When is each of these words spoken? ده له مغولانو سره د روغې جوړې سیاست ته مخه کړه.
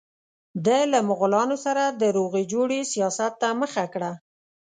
ده 0.65 0.77
له 0.91 0.99
مغولانو 1.09 1.55
سره 1.65 1.83
د 1.89 2.03
روغې 2.17 2.43
جوړې 2.53 2.79
سیاست 2.93 3.33
ته 3.41 3.47
مخه 3.61 3.85
کړه. 3.93 4.11